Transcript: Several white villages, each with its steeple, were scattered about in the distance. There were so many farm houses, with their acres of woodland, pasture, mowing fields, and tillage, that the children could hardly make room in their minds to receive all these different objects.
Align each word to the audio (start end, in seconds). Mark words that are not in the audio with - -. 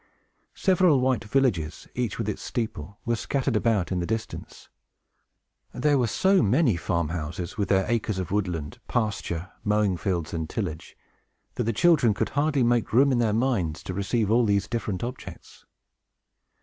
Several 0.55 0.99
white 0.99 1.25
villages, 1.25 1.87
each 1.93 2.17
with 2.17 2.27
its 2.27 2.41
steeple, 2.41 2.97
were 3.05 3.15
scattered 3.15 3.55
about 3.55 3.91
in 3.91 3.99
the 3.99 4.07
distance. 4.07 4.67
There 5.75 5.99
were 5.99 6.07
so 6.07 6.41
many 6.41 6.75
farm 6.75 7.09
houses, 7.09 7.55
with 7.55 7.69
their 7.69 7.85
acres 7.87 8.17
of 8.17 8.31
woodland, 8.31 8.79
pasture, 8.87 9.51
mowing 9.63 9.97
fields, 9.97 10.33
and 10.33 10.49
tillage, 10.49 10.97
that 11.53 11.65
the 11.65 11.71
children 11.71 12.15
could 12.15 12.29
hardly 12.29 12.63
make 12.63 12.93
room 12.93 13.11
in 13.11 13.19
their 13.19 13.31
minds 13.31 13.83
to 13.83 13.93
receive 13.93 14.31
all 14.31 14.43
these 14.45 14.67
different 14.67 15.03
objects. 15.03 15.65